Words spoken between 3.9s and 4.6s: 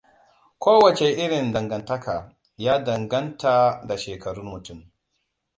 shekarun